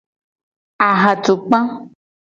Ahatukpa. 0.87 1.59